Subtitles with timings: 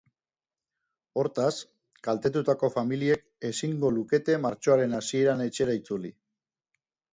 [1.23, 1.51] Hortaz,
[2.07, 6.15] kaltetutako familiek ezingo lukete martxoaren hasieran etxera itzuli.